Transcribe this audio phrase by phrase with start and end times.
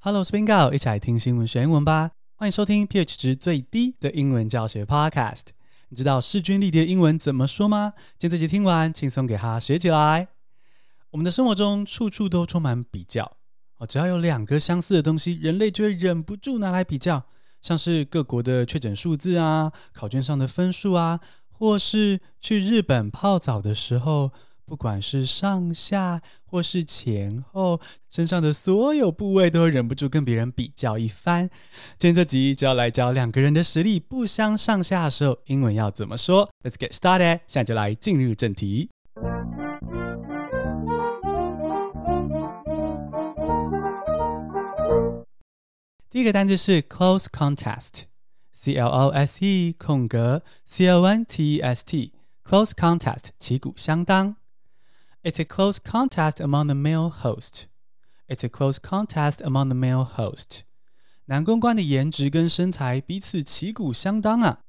[0.00, 2.12] Hello，我是 Bingo，一起来听新闻学英文吧。
[2.36, 5.46] 欢迎收听 pH 值最低的英文教学 Podcast。
[5.88, 7.94] 你知道势均力敌的英文怎么说吗？
[8.16, 10.28] 今天这集听完，轻松给它学起来。
[11.10, 13.38] 我们的生活中处处都充满比较
[13.78, 17.24] 哦，只要有两个相似的东西，人类就会忍不住拿来比较，
[17.60, 21.18] 像是各国的确诊数字啊，考卷上的分数啊，
[21.50, 24.30] 或是去日本泡澡的时候。
[24.68, 27.80] 不管是上下或是前后，
[28.10, 31.48] 身上的所有部位都会忍不住跟别人比较一番。
[31.96, 38.90] 今天这集就要来教两个人的实力不相上下的时候，英文要怎么说？Let's get started，现在就来进入正题。
[46.10, 53.28] 第一个单词是 close contest，C L O S E 空格 C O N T E S T，close contest
[53.38, 54.36] 旗鼓相当。
[55.24, 57.66] It's a close contest among the male host.
[58.28, 60.60] It's a close contest among the male host.
[61.24, 64.60] 男公关的颜值跟身材彼此旗鼓相当啊！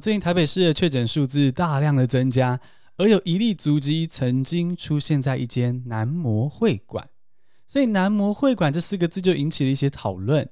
[0.00, 2.60] 最近台北市的确诊数字大量的增加，
[2.96, 7.08] 而有一例足迹曾经出现在一间男模会馆，
[7.68, 10.50] 所以男模会馆这四个字就引起了一些讨论。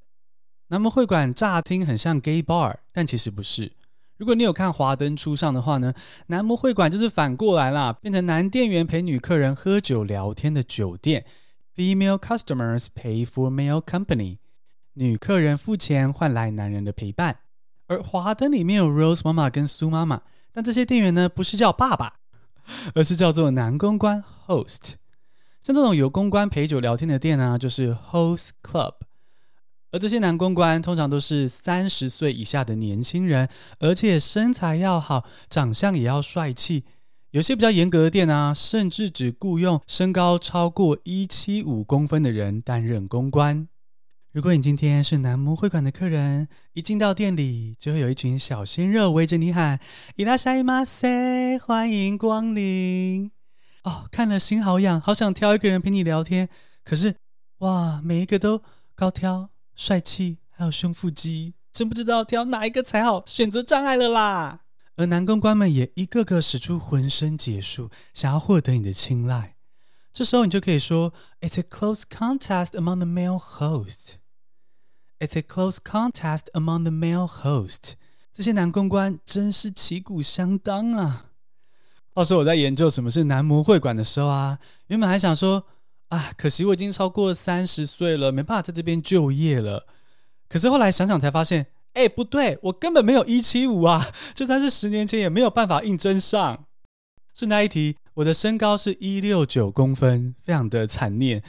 [0.68, 3.72] 男模会馆乍听很像 gay bar，但其实不是。
[4.20, 5.94] 如果你有看《华灯初上》的话呢，
[6.26, 11.24] 男模会馆就是反过来啦，变成男店员陪女客人喝酒聊天的酒店。
[11.74, 14.36] Female customers pay for male company，
[14.92, 17.38] 女客人付钱换来男人的陪伴。
[17.86, 20.20] 而《华灯》里面有 Rose 妈妈跟苏妈妈，
[20.52, 22.16] 但这些店员呢不是叫爸爸，
[22.94, 24.96] 而是叫做男公关 Host。
[25.62, 28.96] 像这种有公关陪酒聊天的店呢，就是 Host Club。
[29.91, 33.47] 而这些男公关通常都是三十岁以下的年轻人，
[33.79, 36.83] 而且身材要好，长相也要帅气。
[37.31, 43.67] 有些比较严格的店啊，甚至只雇佣身高超过一七五公分的人担任公关。
[44.31, 49.79] 如果你今天是男模会馆的客人，一进到店里，就会有一群小鲜肉围着你喊“
[50.17, 53.31] いらっしゃいませ”，欢迎光临。
[53.83, 56.49] 哦，看了心好痒，好想挑一个人陪你聊天。
[56.83, 57.15] 可是，
[57.59, 58.61] 哇，每一个都
[58.93, 59.49] 高挑。
[59.80, 64.60] 帅气，还有胸腹肌，真不知道挑哪一个才好，选择障碍了啦。
[64.96, 69.56] 而男公关们也一个个使出浑身解数，想要获得你的青睐。
[70.12, 74.16] 这时候你就可以说：“It's a close contest among the male host.
[75.18, 77.94] It's a close contest among the male host.”
[78.34, 81.30] 这些男公关真是旗鼓相当啊！
[82.12, 84.58] 话说我在研究什么是男模会馆的时候啊，
[84.88, 85.64] 原本还想说。
[86.10, 89.86] 啊，可惜我已经超过三十岁了，没办法在这边就业了。
[90.48, 96.66] 可是后来想想才发现，哎，不对，我根本没有一七五啊，就算是十年前也没有办法应征上。
[97.32, 101.42] 顺带一提，我的身高是一六九公分，非常的惨烈。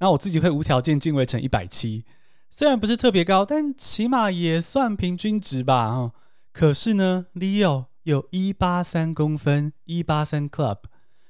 [0.00, 2.04] 那我自己会无条件进位成一百七，
[2.50, 5.86] 虽然不是特别高，但起码也算平均值吧。
[5.86, 6.12] 哦，
[6.52, 10.78] 可是呢，Leo 有一八三公分，一八三 Club。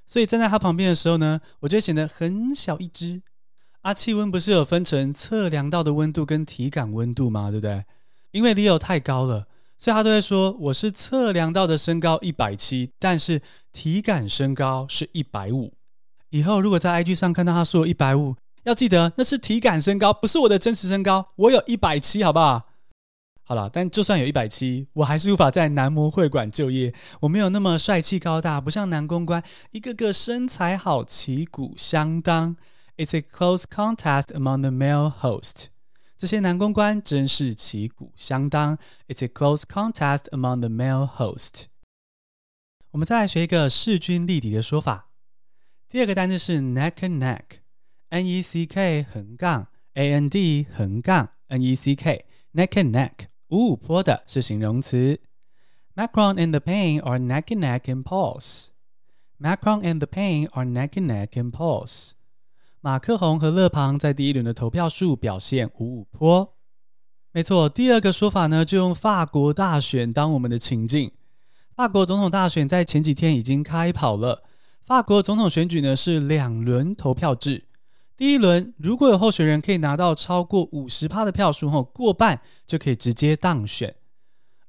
[0.08, 3.22] 所以站在他旁边的时候呢，我就显得很小一只。
[3.82, 7.50] 啊，气温不是有分成测量到的温度跟体感温度吗？
[7.50, 7.84] 对不对？
[8.32, 13.40] 因为 Leo 太高了，所以他都会说我是测量到的身高一百七，但是
[13.72, 15.74] 体感身高是一百五。
[16.30, 21.28] 以后如果在 IG 上看到他说一百五，要记得那是体感身高，不是我的真实身高。
[21.36, 22.67] 我有一百七，好不好？
[23.48, 26.92] 好了，但就算有一百七，我还是无法在男模会馆就业。
[27.20, 32.58] 我没有那么帅气高大，不像男公关，一个个身材好，旗鼓相当。
[32.98, 35.68] It's a close contest among the male host。
[36.14, 38.76] 这些男公关真是旗鼓相当。
[39.06, 41.68] It's a close contest among the male host。
[42.90, 45.08] 我们再来学一个势均力敌的说法。
[45.88, 52.68] 第二个单词是 neck and neck，N E C K 横杠 A N D 横杠 N E C K，neck
[52.72, 53.28] and neck。
[53.48, 55.20] 五五坡的是形容词。
[55.94, 58.68] Macron and the pain are neck and neck in polls.
[59.40, 62.10] Macron and the pain are neck and neck in polls.
[62.80, 66.56] 马克宏和勒庞在第一轮的投票数表现五五坡。
[67.32, 71.12] 没错，第二个说法呢，就用法国大选当我们的情境。
[71.74, 74.44] 法国总统大选在前几天已经开跑了。
[74.84, 77.67] 法国总统选举呢是两轮投票制。
[78.18, 83.94] 第一轮如果有候选人可以拿到超过五十趴的票数后过半，就可以直接当选。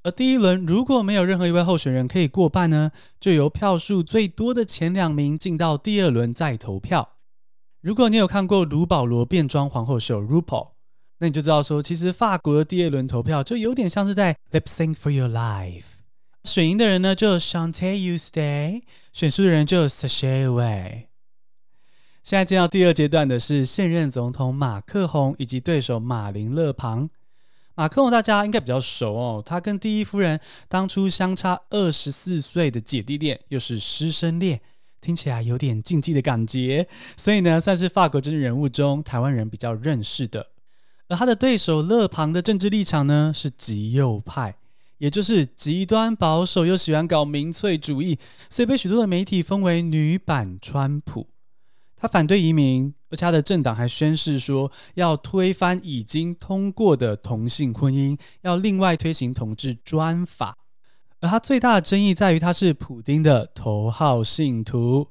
[0.04, 7.16] 而第一轮如果没有任何一位候选人可以过半呢，就由票数最多的前两名进到第二轮再投票。
[7.81, 10.74] 如果你有看过卢保罗变装皇后秀 RuPaul，
[11.18, 15.86] 那你就知道说，其实法国的第二轮投票就有点像是在 lip sync for your life。
[16.44, 21.09] 选赢的人呢就 chante you stay，选输的人就 sashay away。
[22.30, 27.10] 现在进到第二阶段的是现任总统马克宏以及对手马林勒庞。
[27.74, 34.62] 马克宏大家应该比较熟哦，他跟第一夫人当初相差二十四岁的姐弟恋，又是师生恋，
[35.02, 36.88] 听起来有点禁忌的感觉，
[37.18, 40.50] 所以呢，算是法国政治人物中台湾人比较认识的。
[41.08, 44.54] 而他的对手勒庞的政治立场呢，是极右派，
[45.00, 48.20] 也就是极端保守又喜欢搞民粹主义，
[48.52, 51.25] 所以被许多的媒体封为女版川普。
[52.00, 60.57] 他反对移民，而且他的政党还宣誓说要推翻已经通过的同性婚姻，要另外推行同志专法。
[61.19, 65.10] 而他最大的争议在于他是普丁的头号信徒，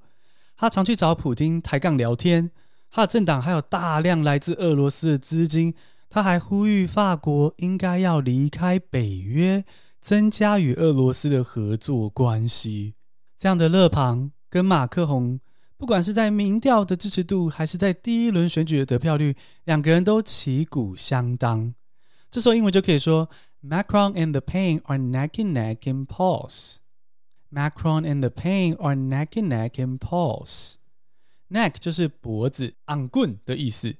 [0.56, 2.50] 他常去找普丁抬杠聊天。
[2.90, 5.75] 他的政党还有大量来自俄罗斯的资金。
[6.08, 9.62] 他还呼吁法国应该要离开北约，
[10.00, 12.94] 增加与俄罗斯的合作关系。
[13.37, 15.38] 这样的勒庞跟马克宏。
[15.78, 21.72] 不管是在民调的支持度，还是在第一轮选举的得票率，两个人都旗鼓相当。
[22.28, 23.30] 这时候英文就可以说
[23.62, 26.78] ：Macron and the pain are neck and neck in polls.
[27.52, 30.75] Macron and the pain are neck and neck in polls.
[31.50, 33.94] Neck 就是脖子、昂棍的意思。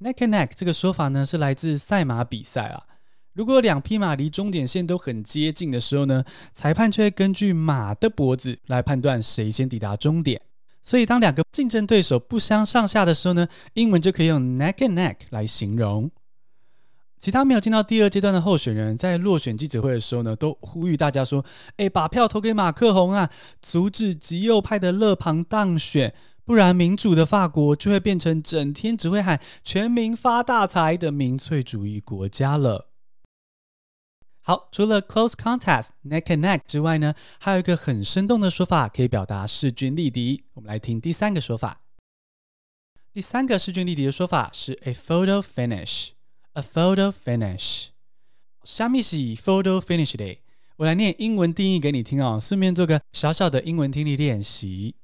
[0.00, 2.88] Neck and neck 这个说法呢，是来自赛马比赛啊。
[3.32, 10.42] 如果两匹马离终点线都很接近的时候呢，裁判就会根据马的脖子来判断谁先抵达终点。
[10.84, 16.10] 所以，当两个竞争对手不相上下的时候呢，英文就可以用 neck and neck 来形容。
[17.18, 21.42] 其他没有进到第二阶段的候选人，在落选记者会的时候呢，都呼吁大家说
[21.78, 23.30] ：“哎，把票投给马克宏啊，
[23.62, 26.14] 阻止极右派的勒庞当选，
[26.44, 32.90] 不然民主的法国就会变成整天只会喊全民发大财的民粹主义国家了。”
[34.46, 40.44] 好，除了 close contact neck and neck 之外呢，还有一个很生动的说法可以表达势均力敌。
[40.52, 41.80] 我们来听第三个说法。
[43.10, 46.10] 第三个势均力敌的说法是 a photo finish。
[46.52, 47.86] a photo finish。
[48.64, 50.38] 虾米是 photo finish 的？
[50.76, 54.94] 我来念英文定义给你听哦，顺便做个小小的英文听力练习。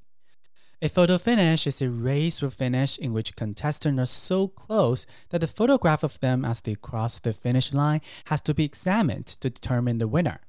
[0.82, 5.40] A photo finish is a race or finish in which contestants are so close that
[5.40, 9.50] the photograph of them as they cross the finish line has to be examined to
[9.50, 10.40] determine the winner.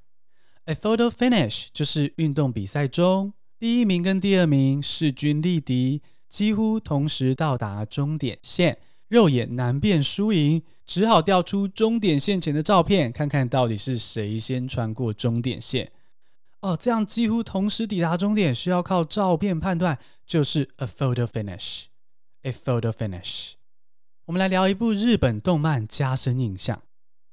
[0.67, 8.79] A photo finish 就是运动比赛中第一名跟第二名势均力敌，几乎同时到达终点线，
[9.09, 15.93] 肉眼难辨输赢，只好调出终点线前的照片，看看到底是谁先穿过终点线。
[16.61, 19.97] 哦，这样几乎同时抵达终点，需要靠照片判断，
[20.32, 21.88] 就是 a photo finish。
[22.44, 23.56] a photo finish。
[24.24, 26.84] 我们来聊一部日本动漫加深印象。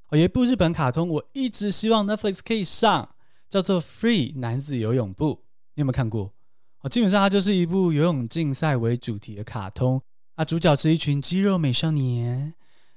[0.08, 3.14] 哦，有一部日本卡通，我一直希望 Netflix 可以上，
[3.48, 5.26] 叫做《Free 男子游泳部》。
[5.76, 6.32] 你有没有看过？
[6.80, 10.02] 哦，基本上它就是一部游泳竞赛为主题的卡通。
[10.34, 12.54] 啊，主角是一群肌肉美少年，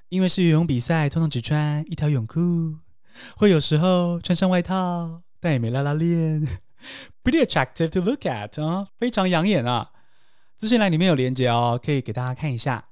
[0.09, 2.77] 因为是游泳比赛，通常只穿一条泳裤，
[3.37, 5.21] 会有时候穿上外套。
[5.39, 6.47] 但也没拉拉链
[7.23, 9.91] pretty attractive to look at 啊，非常养眼啊。
[10.57, 12.89] 资讯栏里面有连接哦，可以给大家看一下。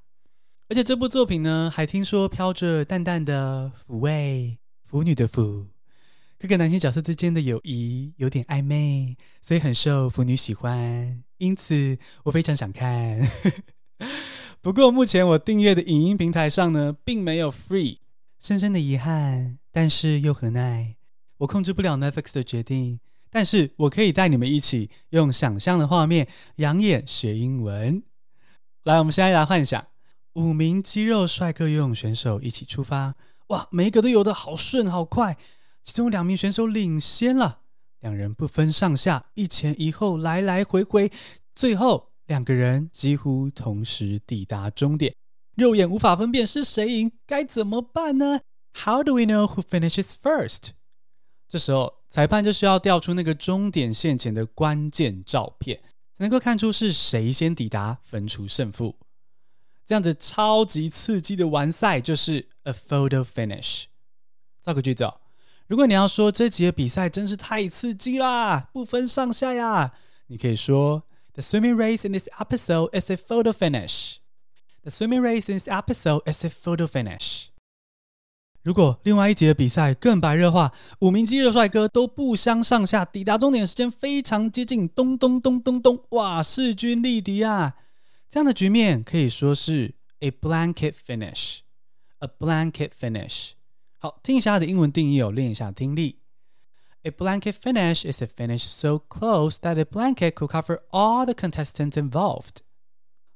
[0.69, 5.67] 而且这部作品呢，还听说飘着淡淡的腐味，腐女的腐，
[6.37, 11.23] 各个男性角色之间的友谊有点暧昧，所以很受腐女喜欢。
[11.37, 13.19] 因此我非常想看。
[14.61, 17.99] 不过目前我订阅的影音平台上呢，并没有 free，
[18.39, 20.97] 深深的遗憾，但是又何奈？
[21.37, 28.03] 我控制不了 Netflix 的决定，但是我可以带你们一起用想象的画面养眼学英文。
[28.83, 29.87] 来，我们现在来幻想
[30.33, 33.15] 五名肌肉帅哥游泳选手一起出发。
[33.47, 35.37] 哇，每一个都游得好顺好快，
[35.83, 37.61] 其中两名选手领先了，
[37.99, 41.11] 两人不分上下，一前一后，来来回回，
[41.55, 45.15] 最后两个人几乎同时抵达终点，
[45.55, 48.41] 肉眼无法分辨是谁赢，该怎么办呢
[48.73, 50.69] ？How do we know who finishes first？
[51.47, 55.79] 这时候，裁判就需要调出那个终点线前的关键照片，
[56.17, 58.95] 才能够看出是谁先抵达，分出胜负。
[59.85, 63.85] 这样子超级刺激的完赛就是 a photo finish。
[64.59, 65.21] 造个句子哦，
[65.67, 69.93] 如果你要说这集的比赛真是太刺激啦，不分上下呀，
[70.27, 74.15] 你可以说 The swimming race in this episode is a photo finish.
[74.81, 77.49] The swimming race in this episode is a photo finish.
[78.61, 87.75] 如果另外一节的比赛更白热化，五名肌肉帅哥都不相上下，抵达终点时间非常接近，咚咚咚咚咚，哇，势均力敌啊！
[88.29, 91.59] 这样的局面可以说是 a blanket finish。
[92.19, 93.51] a blanket finish。
[93.97, 96.19] 好，听一下它的英文定义哦，练一下听力。
[97.03, 101.93] A blanket finish is a finish so close that a blanket could cover all the contestants
[101.93, 102.57] involved。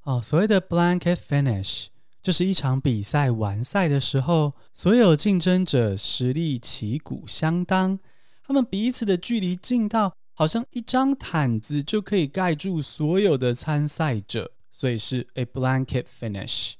[0.02, 1.86] 哦，所谓的 blanket finish
[2.24, 7.98] 就是一场比赛完赛的时候，所有竞争者实力旗鼓相当，
[8.42, 16.72] 他们彼此的距离近到好像一张毯子就可以盖住所有的参赛者，所以是 a blanket finish。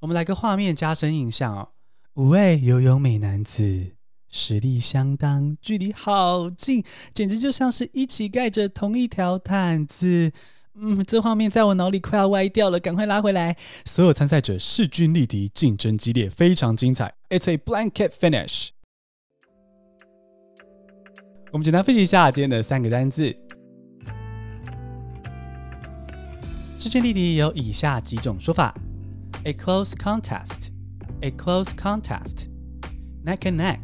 [0.00, 1.68] 我们来个画面加深印象哦，
[2.14, 3.92] 五位游泳美男子。
[4.28, 6.82] 实力相当，距离好近，
[7.14, 10.32] 简直就像是一起盖着同一条毯子。
[10.78, 13.56] 嗯，这画面在我脑里快要歪掉了，赶快拉回来。
[13.84, 17.14] 所有参赛者势均力敌，竞争激烈，非常精彩。
[17.30, 18.68] It's a blanket finish。
[21.52, 23.34] 我们简单复习一下今天的三个单字。
[26.78, 28.74] 势均力敌有以下几种说法
[29.44, 33.80] ：a close contest，a close contest，neck and neck。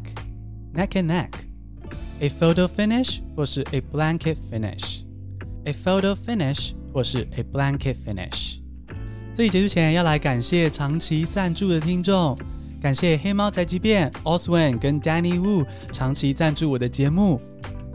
[0.75, 8.57] Neck and neck，a photo finish 或是 a blanket finish，a photo finish 或是 a blanket finish。
[9.33, 12.37] 这里结束前要来感谢长期赞助的听众，
[12.81, 17.41] 感谢黑猫宅急便、Oswin 跟 Danny Wu 长期赞助我的节目。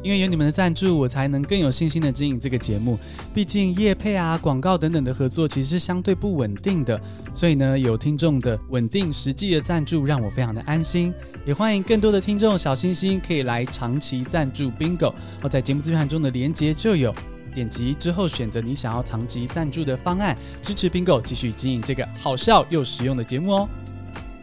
[0.01, 2.97] 因为有你们的赞助，我才能更有信心的经营这个节目。
[3.35, 7.01] 毕竟业配啊、广告等等的合作其实是相对不稳定的，
[7.35, 11.13] 所以呢，有听众的稳定实际的赞助，让我非常的安心。
[11.45, 15.13] 也欢迎更多的听众小星星可以来长期赞助 Bingo，
[15.43, 17.13] 哦，在节目资讯中的连接就有。
[17.55, 23.69] 点击之后选择你想要长期赞助的方案，支持 Bingo 继续经营这个好笑又实用的节目哦。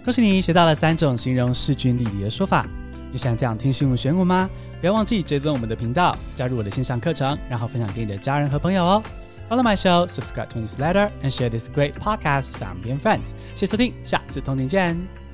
[0.03, 2.65] 恭喜你学到了三种形容势均力敌的说法。
[3.11, 4.49] 你想这样听新闻选股吗？
[4.81, 9.03] 不要忘记追踪我们的频道，加入我的线上课程，然后分享给你的家人和朋友哦。
[9.49, 13.29] Follow my show, subscribe to my newsletter, and share this great podcast with family and friends。
[13.55, 15.24] 谢谢收听，下次通勤见。